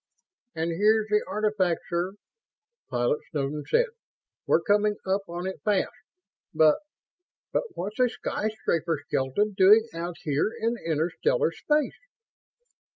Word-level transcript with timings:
"And 0.55 0.71
here's 0.71 1.09
the 1.09 1.23
artifact, 1.27 1.81
sir," 1.87 2.13
Pilot 2.89 3.19
Snowden 3.29 3.65
said. 3.69 3.85
"We're 4.47 4.63
coming 4.63 4.95
up 5.05 5.21
on 5.27 5.45
it 5.45 5.61
fast. 5.63 5.91
But... 6.55 6.79
but 7.53 7.65
what's 7.75 7.99
a 7.99 8.09
skyscraper 8.09 8.97
skeleton 9.05 9.53
doing 9.55 9.87
out 9.93 10.15
here 10.23 10.53
in 10.59 10.75
interstellar 10.83 11.51
space?" 11.51 11.99